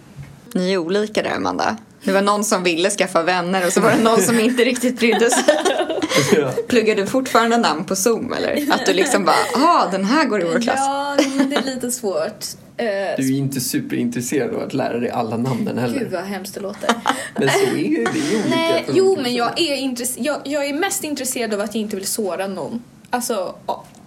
Ni 0.54 0.72
är 0.72 0.78
olika 0.78 1.22
där, 1.22 1.36
Amanda. 1.36 1.76
Det 2.04 2.12
var 2.12 2.22
någon 2.22 2.44
som 2.44 2.62
ville 2.62 2.90
skaffa 2.90 3.22
vänner 3.22 3.66
och 3.66 3.72
så 3.72 3.80
var 3.80 3.90
det 3.90 4.02
någon 4.02 4.20
som 4.20 4.40
inte 4.40 4.64
riktigt 4.64 4.98
brydde 4.98 5.30
sig. 5.30 5.44
Ja. 6.36 6.52
Pluggar 6.68 6.96
du 6.96 7.06
fortfarande 7.06 7.56
namn 7.56 7.84
på 7.84 7.96
Zoom 7.96 8.32
eller? 8.32 8.72
Att 8.72 8.86
du 8.86 8.92
liksom 8.92 9.24
bara, 9.24 9.36
ah 9.64 9.88
den 9.90 10.04
här 10.04 10.24
går 10.24 10.40
i 10.40 10.44
vår 10.44 10.60
klass. 10.60 10.78
Ja, 10.78 11.16
men 11.36 11.50
det 11.50 11.56
är 11.56 11.62
lite 11.62 11.90
svårt. 11.90 12.44
Eh, 12.76 12.86
Du 13.16 13.34
är 13.34 13.38
inte 13.38 13.60
superintresserad 13.60 14.54
av 14.54 14.62
att 14.62 14.74
lära 14.74 14.98
dig 14.98 15.10
alla 15.10 15.36
namnen 15.36 15.78
heller. 15.78 15.98
Gud 15.98 16.10
vad 16.12 16.22
hemskt 16.22 16.54
det 16.54 16.60
låter. 16.60 16.90
Men 17.36 17.48
så 17.48 17.58
är 17.66 17.76
ju 17.76 18.04
det 18.04 18.10
olika. 18.10 18.48
Nej, 18.56 18.84
jo 18.92 19.18
men 19.22 19.34
jag 19.34 19.60
är, 19.60 19.76
intress- 19.76 20.16
jag, 20.18 20.36
jag 20.44 20.66
är 20.68 20.74
mest 20.74 21.04
intresserad 21.04 21.54
av 21.54 21.60
att 21.60 21.74
jag 21.74 21.82
inte 21.82 21.96
vill 21.96 22.06
såra 22.06 22.46
någon. 22.46 22.82
Alltså 23.10 23.54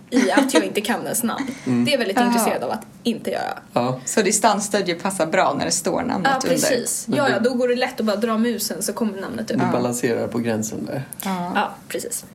i 0.10 0.32
att 0.32 0.54
jag 0.54 0.64
inte 0.66 0.82
kan 0.82 1.04
ens 1.04 1.24
namn. 1.24 1.48
Mm. 1.66 1.86
Det 1.86 1.94
är 1.94 1.98
väldigt 1.98 2.18
Jaha. 2.18 2.26
intresserad 2.28 2.64
av 2.64 2.72
att 2.72 2.82
inte 3.04 3.32
göra. 3.32 3.60
Ja, 3.74 4.00
Så 4.06 4.22
distansstudier 4.22 4.96
passar 4.96 5.26
bra 5.26 5.56
när 5.58 5.66
det 5.66 5.72
står 5.72 6.02
namnet 6.02 6.32
Ja 6.32 6.36
under. 6.36 6.48
precis. 6.50 7.08
Ja, 7.10 7.30
ja, 7.30 7.40
då 7.40 7.54
går 7.54 7.68
det 7.68 7.76
lätt 7.76 8.00
att 8.00 8.06
bara 8.06 8.16
dra 8.16 8.38
musen 8.38 8.82
så 8.84 8.94
kommer 8.94 9.22
namnet 9.22 9.52
upp. 9.52 9.60
du 9.60 9.66
balanserar 9.72 10.28
på 10.28 10.40
gränsen 10.40 10.86
där. 10.86 11.04
Ja. 11.26 11.52
Ja, 11.56 11.74
precis. 11.88 12.26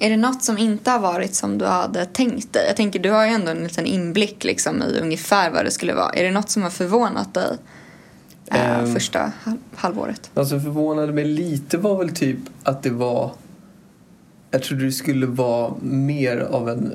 Är 0.00 0.10
det 0.10 0.16
något 0.16 0.42
som 0.44 0.58
inte 0.58 0.90
har 0.90 0.98
varit 0.98 1.34
som 1.34 1.58
du 1.58 1.64
hade 1.66 2.06
tänkt 2.06 2.52
dig? 2.52 2.66
Jag 2.66 2.76
tänker, 2.76 2.98
du 2.98 3.10
har 3.10 3.26
ju 3.26 3.32
ändå 3.32 3.50
en 3.50 3.62
liten 3.64 3.86
inblick 3.86 4.44
liksom, 4.44 4.82
i 4.82 4.98
ungefär 5.00 5.50
vad 5.50 5.64
det 5.64 5.70
skulle 5.70 5.94
vara. 5.94 6.10
Är 6.12 6.24
det 6.24 6.30
något 6.30 6.50
som 6.50 6.62
har 6.62 6.70
förvånat 6.70 7.34
dig 7.34 7.56
eh, 8.50 8.78
Ehm. 8.78 8.94
första 8.94 9.32
hal- 9.44 9.58
halvåret? 9.76 10.30
Som 10.34 10.48
förvånade 10.62 11.12
mig 11.12 11.24
lite 11.24 11.78
var 11.78 11.96
väl 11.98 12.14
typ 12.14 12.38
att 12.62 12.82
det 12.82 12.90
var... 12.90 13.30
Jag 14.50 14.62
trodde 14.62 14.84
det 14.84 14.92
skulle 14.92 15.26
vara 15.26 15.74
mer 15.80 16.38
av 16.38 16.68
en 16.68 16.94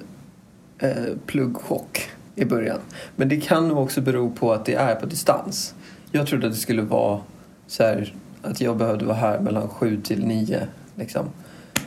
eh, 0.79 1.15
pluggchock 1.25 2.09
i 2.35 2.45
början. 2.45 2.79
Men 3.15 3.29
det 3.29 3.41
kan 3.41 3.67
nog 3.67 3.77
också 3.77 4.01
bero 4.01 4.31
på 4.31 4.53
att 4.53 4.65
det 4.65 4.73
är 4.73 4.95
på 4.95 5.05
distans. 5.05 5.75
Jag 6.11 6.27
trodde 6.27 6.47
att 6.47 6.53
det 6.53 6.59
skulle 6.59 6.81
vara 6.81 7.21
så 7.67 7.83
här 7.83 8.15
att 8.41 8.61
jag 8.61 8.77
behövde 8.77 9.05
vara 9.05 9.17
här 9.17 9.39
mellan 9.39 9.69
sju 9.69 10.01
till 10.01 10.25
nio, 10.25 10.67
liksom. 10.95 11.25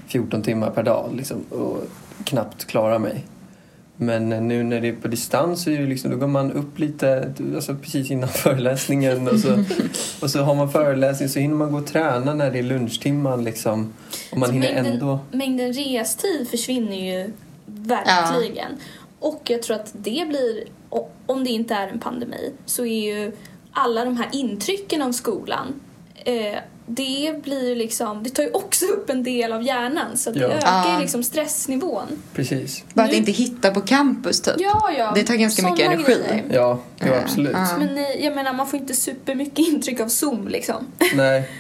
14 0.07 0.43
timmar 0.43 0.71
per 0.71 0.83
dag 0.83 1.11
liksom, 1.15 1.43
och 1.51 1.83
knappt 2.25 2.65
klara 2.65 2.99
mig. 2.99 3.25
Men 3.97 4.29
nu 4.49 4.63
när 4.63 4.81
det 4.81 4.89
är 4.89 4.93
på 4.93 5.09
distans 5.09 5.63
så 5.63 5.71
är 5.71 5.79
det 5.79 5.87
liksom, 5.87 6.11
då 6.11 6.17
går 6.17 6.27
man 6.27 6.53
upp 6.53 6.79
lite 6.79 7.33
alltså 7.55 7.75
precis 7.75 8.11
innan 8.11 8.29
föreläsningen 8.45 9.29
och 9.29 9.39
så, 9.39 9.65
och 10.23 10.31
så 10.31 10.43
har 10.43 10.55
man 10.55 10.73
föreläsning 10.73 11.29
så 11.29 11.39
hinner 11.39 11.55
man 11.55 11.73
gå 11.73 11.79
och 11.79 11.87
träna 11.87 12.35
när 12.35 12.51
det 12.51 12.59
är 12.59 12.63
lunchtimman 12.63 13.45
liksom. 13.45 13.93
Och 14.33 14.39
man 14.39 14.49
Så 14.49 14.53
hinner 14.53 14.75
mängden, 14.75 14.93
ändå... 14.93 15.19
mängden 15.33 15.73
restid 15.73 16.49
försvinner 16.51 16.97
ju 16.97 17.33
verkligen. 17.67 18.73
Och 19.19 19.41
jag 19.45 19.63
tror 19.63 19.77
att 19.77 19.93
det 19.93 20.29
blir, 20.29 20.65
om 21.27 21.45
det 21.45 21.51
inte 21.51 21.75
är 21.75 21.89
en 21.89 22.01
pandemi, 22.01 22.53
så 22.67 22.87
är 22.87 23.15
ju 23.15 23.33
alla 23.73 24.05
de 24.05 24.17
här 24.17 24.29
intrycken 24.33 25.03
av 25.03 25.13
skolan 25.13 25.81
eh, 26.25 26.59
det 26.87 27.43
blir 27.43 27.69
ju 27.69 27.75
liksom, 27.75 28.23
det 28.23 28.31
tar 28.31 28.43
ju 28.43 28.51
också 28.51 28.85
upp 28.87 29.11
en 29.11 29.23
del 29.23 29.53
av 29.53 29.63
hjärnan 29.63 30.17
så 30.17 30.31
att 30.31 30.35
det 30.35 30.41
Ja. 30.43 30.49
ökar 30.49 30.85
ju 30.89 30.93
Ja. 30.93 30.99
liksom 31.01 31.23
stressnivån. 31.23 32.23
Precis. 32.35 32.85
Bara 32.95 33.05
att 33.05 33.11
Nu- 33.11 33.17
inte 33.17 33.33
hitta 33.33 33.71
på 33.71 33.81
campus 33.81 34.41
typ. 34.41 34.55
Ja, 34.59 34.91
ja. 34.99 35.13
Det 35.15 35.23
tar 35.23 35.35
ganska 35.35 35.63
mycket 35.71 35.85
såna 35.87 35.95
energi. 35.95 36.13
grejer. 36.29 36.45
Ja, 36.53 36.79
ja 36.99 37.07
Ja. 37.07 37.21
absolut. 37.25 37.53
Ja. 37.53 37.79
Men 37.79 37.97
jag 38.21 38.35
menar, 38.35 38.53
man 38.53 38.67
får 38.67 38.81
inte 38.81 38.95
supermycket 38.95 39.59
intryck 39.69 40.01
av 40.01 40.09
Zoom 40.09 40.49
liksom. 40.49 40.87
Nej. 41.15 41.51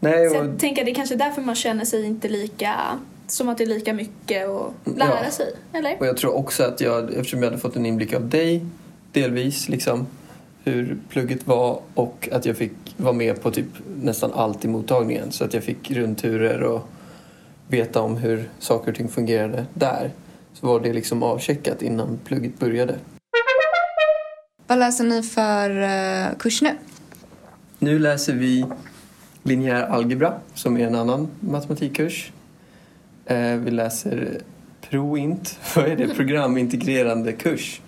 Nej, 0.00 0.30
Så 0.30 0.38
och, 0.38 0.44
jag 0.46 0.58
tänker 0.58 0.82
att 0.82 0.86
det 0.86 0.92
är 0.92 0.94
kanske 0.94 1.14
därför 1.16 1.42
man 1.42 1.54
känner 1.54 1.84
sig 1.84 2.04
inte 2.04 2.28
lika, 2.28 2.74
som 3.26 3.48
att 3.48 3.58
det 3.58 3.64
är 3.64 3.68
lika 3.68 3.92
mycket 3.94 4.48
att 4.48 4.96
lära 4.96 5.18
Ja. 5.24 5.30
sig. 5.30 5.54
Eller? 5.72 5.96
och 6.00 6.06
jag 6.06 6.16
tror 6.16 6.34
också 6.36 6.64
att 6.64 6.80
jag, 6.80 7.14
eftersom 7.14 7.42
jag 7.42 7.50
hade 7.50 7.60
fått 7.60 7.76
en 7.76 7.86
inblick 7.86 8.12
av 8.12 8.28
dig 8.28 8.66
delvis, 9.12 9.68
liksom 9.68 10.06
hur 10.66 10.98
plugget 11.08 11.46
var 11.46 11.80
och 11.94 12.28
att 12.32 12.46
jag 12.46 12.56
fick 12.56 12.72
vara 12.96 13.12
med 13.12 13.42
på 13.42 13.50
typ 13.50 13.66
nästan 14.02 14.32
allt 14.34 14.64
i 14.64 14.68
mottagningen 14.68 15.32
så 15.32 15.44
att 15.44 15.54
jag 15.54 15.64
fick 15.64 15.90
rundturer 15.90 16.62
och 16.62 16.88
veta 17.68 18.00
om 18.00 18.16
hur 18.16 18.48
saker 18.58 18.90
och 18.90 18.96
ting 18.96 19.08
fungerade 19.08 19.66
där 19.74 20.10
så 20.52 20.66
var 20.66 20.80
det 20.80 20.92
liksom 20.92 21.22
avcheckat 21.22 21.82
innan 21.82 22.18
plugget 22.24 22.58
började. 22.58 22.98
Vad 24.66 24.78
läser 24.78 25.04
ni 25.04 25.22
för 25.22 25.70
uh, 25.70 26.38
kurs 26.38 26.62
nu? 26.62 26.70
Nu 27.78 27.98
läser 27.98 28.32
vi 28.32 28.66
linjär 29.42 29.82
algebra 29.82 30.34
som 30.54 30.76
är 30.76 30.86
en 30.86 30.94
annan 30.94 31.28
matematikkurs. 31.40 32.32
Uh, 33.30 33.56
vi 33.56 33.70
läser 33.70 34.40
ProInt, 34.80 35.58
vad 35.76 35.84
är 35.84 35.96
det? 35.96 36.14
Programintegrerande 36.14 37.32
kurs 37.32 37.80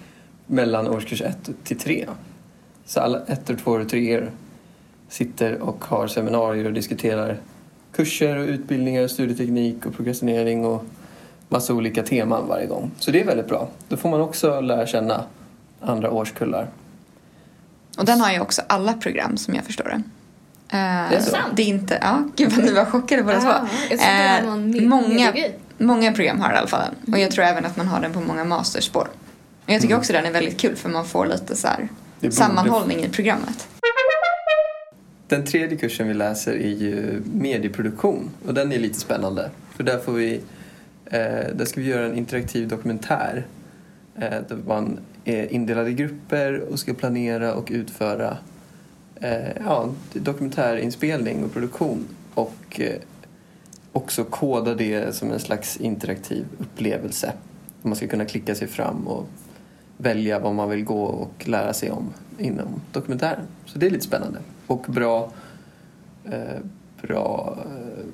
mellan 0.46 0.88
årskurs 0.88 1.22
1 1.22 1.50
till 1.64 1.78
3. 1.78 2.06
Så 2.88 3.00
alla 3.00 3.20
ettor, 3.26 3.54
tvåor 3.54 3.80
och 3.80 3.88
treor 3.88 4.30
sitter 5.08 5.62
och 5.62 5.84
har 5.84 6.06
seminarier 6.06 6.64
och 6.64 6.72
diskuterar 6.72 7.40
kurser 7.92 8.36
och 8.36 8.46
utbildningar, 8.46 9.08
studieteknik 9.08 9.86
och 9.86 9.94
prokrastinering 9.96 10.64
och 10.64 10.84
massa 11.48 11.74
olika 11.74 12.02
teman 12.02 12.48
varje 12.48 12.66
gång. 12.66 12.90
Så 12.98 13.10
det 13.10 13.20
är 13.20 13.24
väldigt 13.24 13.48
bra. 13.48 13.68
Då 13.88 13.96
får 13.96 14.08
man 14.08 14.20
också 14.20 14.60
lära 14.60 14.86
känna 14.86 15.24
andra 15.80 16.10
årskullar. 16.10 16.68
Och 17.98 18.04
den 18.04 18.20
har 18.20 18.32
ju 18.32 18.40
också 18.40 18.62
alla 18.66 18.92
program 18.92 19.36
som 19.36 19.54
jag 19.54 19.64
förstår 19.64 19.84
det. 19.84 20.02
det 20.70 20.76
är 21.16 21.20
så? 21.20 21.36
Det 21.54 21.62
är 21.62 21.66
inte, 21.66 21.98
ja, 22.02 22.22
gud 22.36 22.52
vad 22.52 22.64
ni 22.64 22.72
var 22.72 22.84
chockade 22.84 23.22
båda 23.22 23.40
två. 23.40 23.50
Eh, 23.94 24.56
många, 24.88 25.32
många 25.78 26.12
program 26.12 26.40
har 26.40 26.48
det 26.48 26.54
i 26.54 26.58
alla 26.58 26.68
fall. 26.68 26.88
Mm. 27.02 27.14
Och 27.14 27.20
jag 27.20 27.30
tror 27.30 27.44
även 27.44 27.64
att 27.64 27.76
man 27.76 27.88
har 27.88 28.00
den 28.00 28.12
på 28.12 28.20
många 28.20 28.44
masterspår. 28.44 29.08
Och 29.64 29.72
jag 29.72 29.80
tycker 29.80 29.94
mm. 29.94 30.00
också 30.00 30.12
den 30.12 30.26
är 30.26 30.30
väldigt 30.30 30.60
kul 30.60 30.76
för 30.76 30.88
man 30.88 31.04
får 31.04 31.26
lite 31.26 31.56
så 31.56 31.68
här 31.68 31.88
sammanhållning 32.30 32.98
i 32.98 33.08
programmet. 33.08 33.68
Den 35.26 35.44
tredje 35.44 35.78
kursen 35.78 36.08
vi 36.08 36.14
läser 36.14 36.52
är 36.52 36.74
ju 36.74 37.22
medieproduktion 37.34 38.30
och 38.46 38.54
den 38.54 38.72
är 38.72 38.78
lite 38.78 39.00
spännande. 39.00 39.50
För 39.76 39.84
där 39.84 39.98
får 39.98 40.12
vi, 40.12 40.34
eh, 41.06 41.20
där 41.54 41.64
ska 41.64 41.80
vi 41.80 41.86
göra 41.86 42.06
en 42.06 42.14
interaktiv 42.14 42.68
dokumentär 42.68 43.46
eh, 44.16 44.30
där 44.30 44.58
man 44.66 44.98
är 45.24 45.52
indelad 45.52 45.88
i 45.88 45.92
grupper 45.92 46.60
och 46.60 46.78
ska 46.78 46.94
planera 46.94 47.54
och 47.54 47.68
utföra 47.70 48.36
eh, 49.20 49.62
ja, 49.64 49.88
dokumentärinspelning 50.12 51.44
och 51.44 51.52
produktion 51.52 52.06
och 52.34 52.80
eh, 52.80 53.00
också 53.92 54.24
koda 54.24 54.74
det 54.74 55.14
som 55.14 55.32
en 55.32 55.40
slags 55.40 55.76
interaktiv 55.76 56.44
upplevelse. 56.58 57.32
Man 57.82 57.96
ska 57.96 58.06
kunna 58.06 58.24
klicka 58.24 58.54
sig 58.54 58.68
fram 58.68 59.06
och 59.06 59.28
välja 59.98 60.38
vad 60.38 60.54
man 60.54 60.68
vill 60.70 60.84
gå 60.84 61.02
och 61.02 61.48
lära 61.48 61.72
sig 61.72 61.90
om 61.90 62.14
inom 62.38 62.80
dokumentären. 62.92 63.46
Så 63.66 63.78
det 63.78 63.86
är 63.86 63.90
lite 63.90 64.04
spännande 64.04 64.38
och 64.66 64.84
bra, 64.88 65.32
eh, 66.24 66.60
bra, 67.02 67.58
eh, 67.64 68.04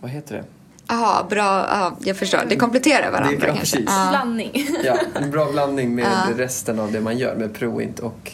vad 0.00 0.10
heter 0.10 0.36
det? 0.36 0.44
Jaha, 0.88 1.26
bra, 1.30 1.66
ja, 1.70 1.96
jag 2.04 2.16
förstår. 2.16 2.40
Det 2.48 2.56
kompletterar 2.56 3.10
varandra 3.10 3.40
det, 3.40 3.46
ja, 3.46 3.54
kanske. 3.54 3.76
Precis. 3.76 3.90
Ah. 3.90 4.10
Blandning. 4.10 4.50
ja, 4.84 4.98
en 5.14 5.30
bra 5.30 5.52
blandning 5.52 5.94
med 5.94 6.06
ah. 6.06 6.28
resten 6.36 6.80
av 6.80 6.92
det 6.92 7.00
man 7.00 7.18
gör 7.18 7.36
med 7.36 7.54
Proint 7.54 7.98
och 7.98 8.32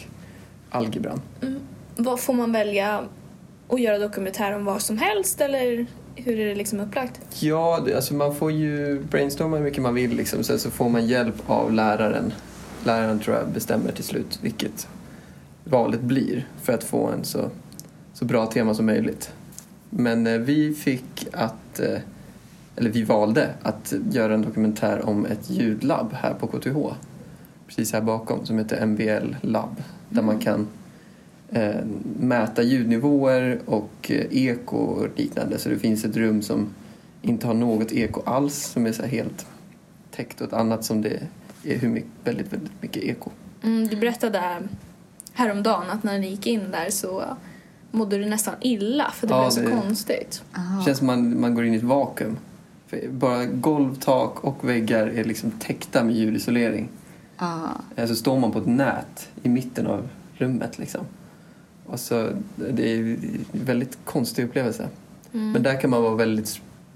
algebran. 0.69 1.21
Mm. 1.41 1.59
Vad 1.95 2.19
får 2.19 2.33
man 2.33 2.51
välja 2.51 3.03
att 3.69 3.81
göra 3.81 3.97
dokumentär 3.97 4.55
om 4.55 4.65
vad 4.65 4.81
som 4.81 4.97
helst 4.97 5.41
eller 5.41 5.85
hur 6.15 6.39
är 6.39 6.45
det 6.45 6.55
liksom 6.55 6.79
upplagt? 6.79 7.21
Ja, 7.39 7.85
alltså 7.95 8.13
man 8.13 8.35
får 8.35 8.51
ju 8.51 8.99
brainstorma 8.99 9.57
hur 9.57 9.63
mycket 9.63 9.81
man 9.81 9.93
vill 9.93 10.15
liksom. 10.15 10.43
Sen 10.43 10.59
så 10.59 10.71
får 10.71 10.89
man 10.89 11.07
hjälp 11.07 11.49
av 11.49 11.73
läraren. 11.73 12.33
Läraren 12.83 13.19
tror 13.19 13.35
jag 13.35 13.49
bestämmer 13.49 13.91
till 13.91 14.03
slut 14.03 14.39
vilket 14.41 14.87
valet 15.63 16.01
blir 16.01 16.47
för 16.61 16.73
att 16.73 16.83
få 16.83 17.07
en 17.07 17.23
så 17.23 17.49
så 18.17 18.25
bra 18.25 18.45
tema 18.45 18.73
som 18.73 18.85
möjligt. 18.85 19.31
Men 19.89 20.27
eh, 20.27 20.39
vi 20.39 20.73
fick 20.73 21.27
att, 21.31 21.79
eh, 21.79 21.99
eller 22.75 22.89
vi 22.89 23.03
valde 23.03 23.49
att 23.61 23.93
göra 24.11 24.33
en 24.33 24.41
dokumentär 24.41 25.05
om 25.05 25.25
ett 25.25 25.49
ljudlabb 25.49 26.13
här 26.13 26.33
på 26.33 26.47
KTH. 26.47 26.77
Precis 27.67 27.93
här 27.93 28.01
bakom 28.01 28.45
som 28.45 28.57
heter 28.57 28.85
MVL 28.85 29.35
Lab. 29.41 29.83
Där 30.09 30.21
man 30.21 30.39
kan 30.39 30.67
eh, 31.49 31.75
mäta 32.19 32.63
ljudnivåer 32.63 33.59
och 33.65 34.11
eko 34.31 34.77
och 34.77 35.07
liknande. 35.15 35.57
Så 35.57 35.69
det 35.69 35.79
finns 35.79 36.05
ett 36.05 36.17
rum 36.17 36.41
som 36.41 36.67
inte 37.21 37.47
har 37.47 37.53
något 37.53 37.91
eko 37.91 38.21
alls 38.25 38.65
som 38.65 38.85
är 38.85 38.91
så 38.91 39.03
helt 39.03 39.45
täckt 40.11 40.41
och 40.41 40.47
ett 40.47 40.53
annat 40.53 40.85
som 40.85 41.01
det 41.01 41.19
hur 41.63 41.89
mycket, 41.89 42.11
väldigt, 42.23 42.53
väldigt 42.53 42.81
mycket 42.81 43.03
eko. 43.03 43.31
Mm, 43.63 43.87
du 43.87 43.95
berättade 43.95 44.41
häromdagen 45.33 45.89
att 45.89 46.03
när 46.03 46.19
ni 46.19 46.29
gick 46.29 46.47
in 46.47 46.71
där 46.71 46.89
så 46.89 47.23
mådde 47.91 48.17
du 48.17 48.25
nästan 48.25 48.55
illa 48.61 49.11
för 49.11 49.27
det 49.27 49.33
ja, 49.33 49.41
blev 49.41 49.49
så 49.49 49.61
det 49.61 49.81
konstigt. 49.81 50.43
Det 50.51 50.85
känns 50.85 50.97
som 50.97 51.07
man, 51.07 51.41
man 51.41 51.55
går 51.55 51.65
in 51.65 51.73
i 51.73 51.77
ett 51.77 51.83
vakuum. 51.83 52.37
För 52.87 53.07
bara 53.09 53.45
golv, 53.45 53.95
tak 53.95 54.43
och 54.43 54.69
väggar 54.69 55.07
är 55.07 55.23
liksom 55.23 55.51
täckta 55.51 56.03
med 56.03 56.15
ljudisolering. 56.15 56.89
Ah. 57.37 58.05
Så 58.07 58.15
står 58.15 58.39
man 58.39 58.51
på 58.51 58.59
ett 58.59 58.65
nät 58.65 59.29
i 59.43 59.49
mitten 59.49 59.87
av 59.87 60.09
rummet 60.33 60.77
liksom. 60.77 61.05
Och 61.85 61.99
så, 61.99 62.29
det 62.55 62.91
är 62.91 62.99
en 62.99 63.45
väldigt 63.51 63.97
konstig 64.05 64.45
upplevelse. 64.45 64.89
Mm. 65.33 65.51
Men 65.51 65.63
där 65.63 65.81
kan 65.81 65.89
man 65.89 66.03
vara 66.03 66.15
väldigt 66.15 66.47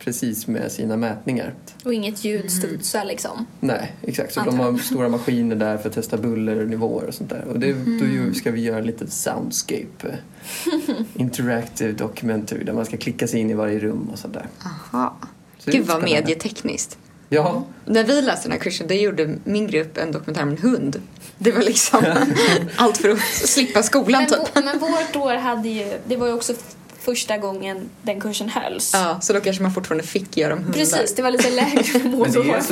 precis 0.04 0.48
med 0.48 0.72
sina 0.72 0.98
mätningar. 0.98 1.54
Och 1.86 1.94
inget 1.94 2.26
ljud 2.26 2.52
studsar 2.52 3.06
liksom? 3.06 3.46
Nej, 3.60 3.96
exakt. 4.02 4.34
Så 4.34 4.42
de 4.42 4.60
har 4.60 4.78
stora 4.78 5.10
maskiner 5.10 5.56
där 5.56 5.78
för 5.78 5.90
att 5.90 5.96
testa 5.96 6.18
bullernivåer 6.18 7.08
och 7.08 7.14
sånt 7.14 7.30
där. 7.30 7.44
Och 7.48 7.60
det, 7.60 7.70
mm. 7.70 8.28
då 8.28 8.34
ska 8.34 8.52
vi 8.52 8.62
göra 8.62 8.78
en 8.78 8.86
liten 8.86 9.10
soundscape. 9.10 10.18
interactive 11.16 11.92
documentary 11.92 12.64
där 12.64 12.74
man 12.74 12.86
ska 12.86 12.98
klicka 12.98 13.28
sig 13.28 13.40
in 13.40 13.50
i 13.50 13.54
varje 13.54 13.80
rum 13.80 14.10
och 14.12 14.20
sådär. 14.20 14.48
Aha. 14.66 15.18
Så 15.58 15.72
Gud 15.72 15.86
vad 15.86 16.04
medietekniskt. 16.04 16.98
Ja. 17.30 17.64
När 17.86 18.04
vi 18.04 18.22
läste 18.22 18.48
den 18.48 18.52
här 18.52 18.60
kursen 18.60 18.88
då 18.88 18.94
gjorde 18.94 19.36
min 19.44 19.68
grupp 19.68 19.98
en 19.98 20.12
dokumentär 20.12 20.44
om 20.44 20.50
en 20.50 20.58
hund. 20.58 21.02
Det 21.38 21.52
var 21.52 21.62
liksom 21.62 22.06
allt 22.76 22.98
för 22.98 23.10
att 23.10 23.20
slippa 23.34 23.84
skolan 23.84 24.28
men, 24.30 24.46
typ. 24.46 24.64
Men 24.66 24.80
vårt 24.80 25.16
år 25.16 25.34
hade 25.34 25.70
ju, 25.70 25.98
det 26.08 26.16
var 26.16 26.28
ju 26.28 26.34
också 26.34 26.54
första 27.02 27.38
gången 27.38 27.90
den 28.02 28.20
kursen 28.20 28.50
hölls. 28.50 28.92
Ja, 28.94 29.22
så 29.22 29.34
då 29.34 29.40
kanske 29.40 29.64
man 29.64 29.74
fortfarande 29.74 30.04
fick 30.04 30.38
göra 30.38 30.54
om 30.54 30.60
hundar. 30.60 30.74
Precis, 30.74 31.16
det 31.16 31.22
var 31.22 31.32
lite 31.32 31.50
lägre 31.50 32.10
mål 32.10 32.32
det 32.32 32.40
Jag 32.48 32.66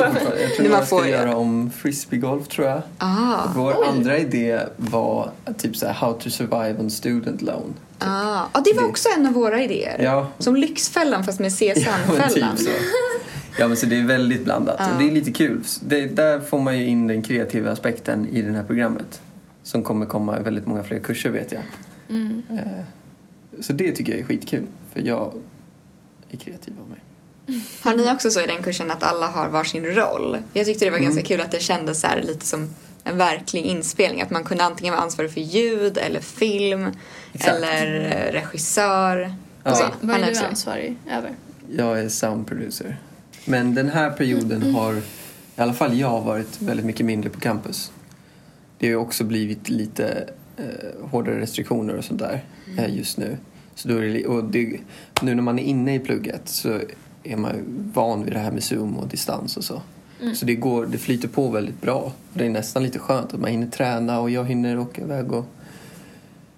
tror 0.55 0.69
man 0.69 0.87
får 0.87 1.07
göra 1.07 1.35
om 1.35 1.71
frisbeegolf 1.77 2.47
tror 2.47 2.67
jag. 2.67 2.81
Ah, 2.97 3.37
Vår 3.55 3.75
oj. 3.79 3.87
andra 3.87 4.17
idé 4.17 4.59
var 4.77 5.31
typ 5.57 5.75
så 5.75 5.85
här, 5.85 5.93
how 5.93 6.13
to 6.13 6.29
survive 6.29 6.75
on 6.79 6.89
student 6.89 7.41
loan. 7.41 7.63
Typ. 7.63 8.07
Ah, 8.09 8.45
ah, 8.51 8.61
det 8.61 8.73
var 8.73 8.87
också 8.89 9.09
en 9.17 9.25
av 9.25 9.33
våra 9.33 9.63
idéer. 9.63 9.99
Ja. 10.03 10.27
Som 10.37 10.55
Lyxfällan 10.55 11.23
fast 11.23 11.39
med 11.39 11.51
CSN-fällan. 11.51 12.29
Ja, 12.35 12.55
typ 12.57 12.69
Ja, 13.59 13.67
men 13.67 13.77
så 13.77 13.85
det 13.85 13.99
är 13.99 14.03
väldigt 14.03 14.43
blandat 14.43 14.75
ah. 14.79 14.91
och 14.91 15.01
det 15.01 15.07
är 15.07 15.11
lite 15.11 15.31
kul. 15.31 15.63
Det, 15.81 16.05
där 16.05 16.39
får 16.39 16.59
man 16.59 16.79
ju 16.79 16.85
in 16.85 17.07
den 17.07 17.21
kreativa 17.21 17.71
aspekten 17.71 18.27
i 18.29 18.41
det 18.41 18.51
här 18.51 18.63
programmet. 18.63 19.21
Som 19.63 19.83
kommer 19.83 20.05
komma 20.05 20.39
i 20.39 20.43
väldigt 20.43 20.65
många 20.67 20.83
fler 20.83 20.99
kurser 20.99 21.29
vet 21.29 21.51
jag. 21.51 21.61
Mm. 22.09 22.43
Eh, 22.49 22.83
så 23.59 23.73
det 23.73 23.91
tycker 23.91 24.11
jag 24.11 24.21
är 24.21 24.25
skitkul, 24.25 24.67
för 24.93 25.01
jag 25.01 25.33
är 26.31 26.37
kreativ 26.37 26.73
av 26.81 26.89
mig. 26.89 26.99
Har 27.81 27.95
ni 27.95 28.11
också 28.11 28.31
så 28.31 28.41
i 28.41 28.47
den 28.47 28.63
kursen 28.63 28.91
att 28.91 29.03
alla 29.03 29.27
har 29.27 29.49
varsin 29.49 29.85
roll? 29.85 30.37
Jag 30.53 30.65
tyckte 30.65 30.85
det 30.85 30.91
var 30.91 30.97
mm. 30.97 31.09
ganska 31.09 31.27
kul 31.27 31.41
att 31.41 31.51
det 31.51 31.59
kändes 31.59 32.01
så 32.01 32.07
lite 32.23 32.45
som 32.45 32.69
en 33.03 33.17
verklig 33.17 33.65
inspelning. 33.65 34.21
Att 34.21 34.29
man 34.29 34.43
kunde 34.43 34.63
antingen 34.63 34.93
vara 34.93 35.03
ansvarig 35.03 35.31
för 35.31 35.41
ljud 35.41 35.97
eller 35.97 36.19
film 36.19 36.87
Exakt. 37.33 37.55
eller 37.55 37.95
eh, 37.95 38.31
regissör. 38.31 39.33
Ja. 39.63 39.75
Så, 39.75 39.85
vad 40.01 40.19
är 40.19 40.31
du 40.31 40.39
ansvarig 40.39 40.97
över? 41.11 41.31
Jag 41.71 41.99
är 41.99 42.09
sound 42.09 42.47
producer. 42.47 42.97
Men 43.45 43.75
den 43.75 43.89
här 43.89 44.09
perioden 44.09 44.61
mm. 44.61 44.75
har 44.75 44.93
i 44.95 45.61
alla 45.61 45.73
fall 45.73 45.99
jag 45.99 46.21
varit 46.21 46.61
väldigt 46.61 46.85
mycket 46.85 47.05
mindre 47.05 47.29
på 47.29 47.39
campus. 47.39 47.91
Det 48.77 48.87
har 48.87 48.91
ju 48.91 48.95
också 48.95 49.23
blivit 49.23 49.69
lite 49.69 50.29
eh, 50.59 51.09
hårdare 51.09 51.39
restriktioner 51.39 51.95
och 51.95 52.03
sånt 52.03 52.19
där 52.19 52.43
mm. 52.67 52.79
eh, 52.79 52.97
just 52.97 53.17
nu. 53.17 53.37
Så 53.75 53.87
då 53.87 53.99
det, 53.99 54.25
och 54.25 54.43
det, 54.43 54.79
nu 55.21 55.35
när 55.35 55.43
man 55.43 55.59
är 55.59 55.63
inne 55.63 55.95
i 55.95 55.99
plugget 55.99 56.49
så 56.49 56.79
är 57.23 57.37
man 57.37 57.51
van 57.93 58.23
vid 58.23 58.33
det 58.33 58.39
här 58.39 58.51
med 58.51 58.63
Zoom 58.63 58.97
och 58.97 59.07
distans 59.07 59.57
och 59.57 59.63
så. 59.63 59.81
Mm. 60.21 60.35
Så 60.35 60.45
det, 60.45 60.55
går, 60.55 60.85
det 60.85 60.97
flyter 60.97 61.27
på 61.27 61.47
väldigt 61.47 61.81
bra. 61.81 62.11
Det 62.33 62.45
är 62.45 62.49
nästan 62.49 62.83
lite 62.83 62.99
skönt 62.99 63.33
att 63.33 63.39
man 63.39 63.51
hinner 63.51 63.67
träna 63.67 64.19
och 64.19 64.29
jag 64.29 64.45
hinner 64.45 64.79
åka 64.79 65.01
iväg 65.01 65.31
och 65.31 65.45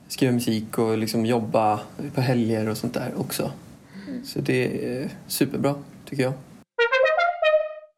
skriva 0.08 0.34
musik 0.34 0.78
och 0.78 0.98
liksom 0.98 1.26
jobba 1.26 1.80
på 2.14 2.22
helger 2.22 2.70
och 2.70 2.78
sånt 2.78 2.94
där 2.94 3.14
också. 3.18 3.52
Mm. 4.08 4.26
Så 4.26 4.40
det 4.40 4.86
är 4.88 5.10
superbra 5.28 5.76
tycker 6.06 6.24
jag. 6.24 6.34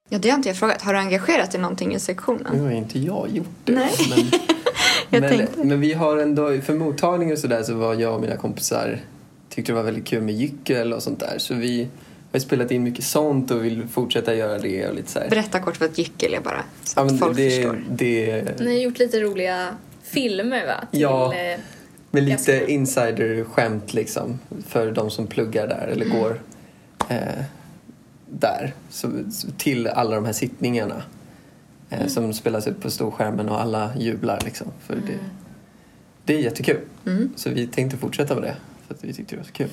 Ja, 0.09 0.19
det 0.19 0.29
har 0.29 0.37
inte 0.37 0.49
jag 0.49 0.57
frågat. 0.57 0.81
Har 0.81 0.93
du 0.93 0.99
engagerat 0.99 1.51
dig 1.51 1.61
någonting 1.61 1.95
i 1.95 1.99
sektionen? 1.99 2.55
Nu 2.55 2.61
har 2.61 2.71
inte 2.71 2.99
jag 2.99 3.29
gjort 3.29 3.47
det. 3.63 3.73
Nej. 3.73 3.91
Men, 4.09 4.39
men, 5.21 5.47
men, 5.67 5.79
vi 5.79 5.93
har 5.93 6.17
ändå, 6.17 6.61
för 6.61 6.73
mottagning 6.73 7.31
och 7.31 7.37
sådär 7.37 7.63
så 7.63 7.73
var 7.73 7.93
jag 7.93 8.15
och 8.15 8.21
mina 8.21 8.37
kompisar 8.37 8.99
tyckte 9.49 9.71
det 9.71 9.75
var 9.75 9.83
väldigt 9.83 10.05
kul 10.05 10.21
med 10.21 10.35
gyckel 10.35 10.93
och 10.93 11.03
sånt 11.03 11.19
där. 11.19 11.35
Så 11.37 11.53
vi 11.53 11.87
har 12.31 12.39
spelat 12.39 12.71
in 12.71 12.83
mycket 12.83 13.05
sånt 13.05 13.51
och 13.51 13.65
vill 13.65 13.87
fortsätta 13.87 14.35
göra 14.35 14.57
det 14.57 14.87
och 14.87 14.95
lite 14.95 15.11
så 15.11 15.19
här. 15.19 15.29
Berätta 15.29 15.59
kort 15.59 15.79
vad 15.79 15.89
ett 15.89 15.97
gyckel 15.97 16.33
är 16.33 16.41
bara. 16.41 16.63
Så 16.83 16.99
ja, 16.99 17.05
att 17.05 17.19
folk 17.19 17.37
det, 17.37 17.49
förstår. 17.49 17.83
Det... 17.89 18.59
Ni 18.59 18.65
har 18.65 18.81
gjort 18.81 18.99
lite 18.99 19.19
roliga 19.19 19.67
filmer 20.03 20.65
va? 20.65 20.87
Till, 20.91 21.01
ja, 21.01 21.33
eh, 21.35 21.59
med 22.11 22.23
lite 22.23 22.71
insider-skämt 22.71 23.93
liksom. 23.93 24.39
För 24.67 24.91
de 24.91 25.11
som 25.11 25.27
pluggar 25.27 25.67
där 25.67 25.87
eller 25.87 26.05
mm. 26.05 26.19
går 26.19 26.41
eh, 27.09 27.43
där. 28.29 28.73
Så, 28.89 29.11
till 29.57 29.87
alla 29.87 30.15
de 30.15 30.25
här 30.25 30.33
sittningarna. 30.33 31.03
Eh, 32.01 32.07
som 32.07 32.33
spelas 32.33 32.67
upp 32.67 32.81
på 32.81 32.91
storskärmen 32.91 33.49
och 33.49 33.61
alla 33.61 33.91
jublar 33.97 34.39
liksom. 34.45 34.67
För 34.87 34.95
det, 34.95 35.19
det 36.25 36.33
är 36.35 36.39
jättekul. 36.39 36.79
Så 37.35 37.49
vi 37.49 37.67
tänkte 37.67 37.97
fortsätta 37.97 38.33
med 38.35 38.43
det. 38.43 38.55
För 38.87 38.93
att 38.95 39.03
vi 39.03 39.13
tyckte 39.13 39.35
det 39.35 39.39
var 39.39 39.45
så 39.47 39.51
kul. 39.53 39.69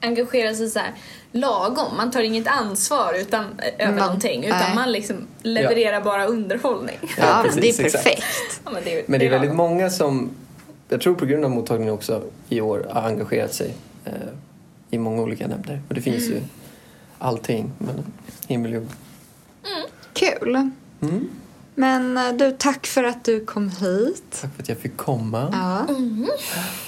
engagera 0.00 0.54
sig 0.54 0.70
så 0.70 0.78
här 0.78 0.92
lagom. 1.32 1.96
Man 1.96 2.10
tar 2.10 2.22
inget 2.22 2.46
ansvar 2.46 3.14
utan, 3.20 3.44
eh, 3.44 3.86
över 3.86 3.96
Man- 3.98 4.06
någonting 4.06 4.44
utan 4.44 4.58
nej. 4.58 4.74
man 4.74 4.92
liksom 4.92 5.16
levererar 5.42 6.00
bara 6.00 6.26
underhållning. 6.26 6.96
Ja, 7.02 7.08
Ja, 7.18 7.42
men 7.46 7.60
det 7.60 7.68
är 7.68 7.72
precis, 7.76 7.92
perfekt. 7.92 8.22
Ja, 8.64 8.70
men 8.70 8.84
det, 8.84 9.08
Men 9.08 9.20
det 9.20 9.26
är 9.26 9.30
väldigt 9.30 9.48
lagom. 9.50 9.56
många 9.70 9.90
som, 9.90 10.30
jag 10.88 11.00
tror 11.00 11.14
på 11.14 11.26
grund 11.26 11.44
av 11.44 11.50
mottagningen 11.50 11.94
också 11.94 12.22
i 12.48 12.60
år, 12.60 12.86
har 12.90 13.02
engagerat 13.02 13.54
sig 13.54 13.74
eh, 14.04 14.12
i 14.90 14.98
många 14.98 15.22
olika 15.22 15.46
nämnder. 15.46 15.82
Och 15.88 15.94
det 15.94 16.00
finns 16.00 16.28
ju 16.28 16.40
allting 17.18 17.72
mellan 17.78 18.04
himmel 18.46 18.70
och 18.74 18.76
jord. 18.82 18.88
Kul. 20.12 20.70
Mm. 21.00 21.28
Men 21.78 22.16
eh, 22.16 22.32
du, 22.32 22.52
tack 22.58 22.86
för 22.86 23.04
att 23.04 23.24
du 23.24 23.44
kom 23.44 23.70
hit. 23.70 24.38
Tack 24.40 24.54
för 24.54 24.62
att 24.62 24.68
jag 24.68 24.78
fick 24.78 24.96
komma. 24.96 25.48
Ja. 25.52 25.94
Väldigt 25.94 26.30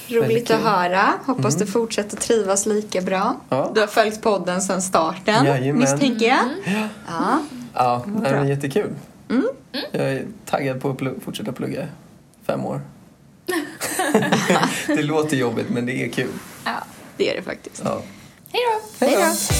Roligt 0.08 0.50
att 0.50 0.60
höra. 0.60 1.12
Hoppas 1.26 1.56
du 1.56 1.66
fortsätter 1.66 2.16
trivas 2.16 2.66
lika 2.66 3.00
bra. 3.00 3.36
Ja. 3.48 3.70
Du 3.74 3.80
har 3.80 3.86
följt 3.86 4.22
podden 4.22 4.62
sedan 4.62 4.82
starten, 4.82 5.44
Jajamän. 5.44 5.80
misstänker 5.80 6.26
jag. 6.26 6.38
Mm. 6.66 6.88
Ja. 7.08 7.42
Ja, 7.74 8.02
bra. 8.06 8.30
men 8.30 8.48
jättekul. 8.48 8.94
Mm. 9.30 9.46
Jag 9.92 10.12
är 10.12 10.26
taggad 10.46 10.80
på 10.80 10.90
att 10.90 10.96
pl- 10.98 11.20
fortsätta 11.20 11.52
plugga 11.52 11.88
fem 12.46 12.64
år. 12.64 12.80
det 14.86 15.02
låter 15.02 15.36
jobbigt 15.36 15.68
men 15.70 15.86
det 15.86 16.04
är 16.04 16.08
kul. 16.08 16.30
ja, 16.64 16.84
det 17.16 17.30
är 17.32 17.36
det 17.36 17.42
faktiskt. 17.42 17.82
Ja. 17.84 18.02
Hej 18.52 18.62
då! 19.00 19.06
Hej 19.06 19.16
då! 19.16 19.54